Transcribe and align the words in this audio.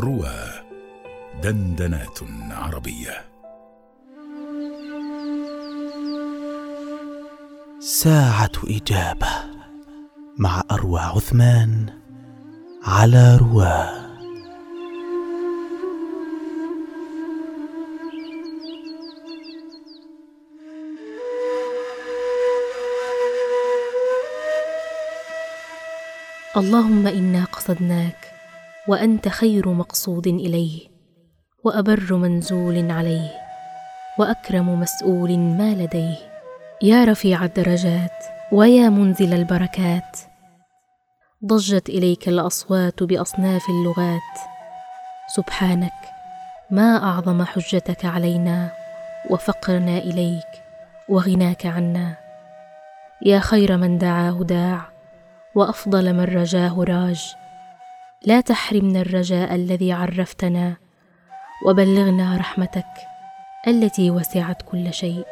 روى 0.00 0.38
دندنات 1.42 2.18
عربية. 2.50 3.24
ساعة 7.80 8.52
إجابة 8.64 9.28
مع 10.38 10.62
أروى 10.70 11.00
عثمان 11.00 11.86
على 12.86 13.36
رواه 13.36 14.02
اللهم 26.56 27.06
إنا 27.06 27.44
قصدناك 27.44 28.32
وأنت 28.88 29.28
خير 29.28 29.68
مقصود 29.68 30.26
إليه 30.26 30.88
وأبر 31.64 32.14
منزول 32.16 32.90
عليه 32.90 33.30
وأكرم 34.18 34.80
مسؤول 34.80 35.38
ما 35.38 35.74
لديه. 35.74 36.16
يا 36.82 37.04
رفيع 37.04 37.44
الدرجات 37.44 38.24
ويا 38.52 38.88
منزل 38.88 39.34
البركات 39.34 40.18
ضجت 41.44 41.88
إليك 41.88 42.28
الأصوات 42.28 43.02
بأصناف 43.02 43.68
اللغات. 43.68 44.38
سبحانك 45.36 45.92
ما 46.70 46.96
أعظم 47.04 47.42
حجتك 47.42 48.04
علينا 48.04 48.70
وفقرنا 49.30 49.98
إليك 49.98 50.62
وغناك 51.08 51.66
عنا. 51.66 52.16
يا 53.22 53.38
خير 53.38 53.76
من 53.76 53.98
دعاه 53.98 54.42
داع 54.42 54.88
وأفضل 55.54 56.12
من 56.12 56.24
رجاه 56.24 56.84
راج. 56.84 57.34
لا 58.26 58.40
تحرمنا 58.40 59.00
الرجاء 59.00 59.54
الذي 59.54 59.92
عرفتنا 59.92 60.76
وبلغنا 61.66 62.36
رحمتك 62.36 62.84
التي 63.68 64.10
وسعت 64.10 64.62
كل 64.62 64.94
شيء. 64.94 65.26